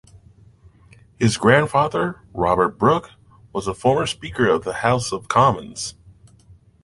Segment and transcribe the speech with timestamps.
[1.19, 3.11] His grandfather, Robert Brooke,
[3.53, 5.93] was a former Speaker of the House of Commons.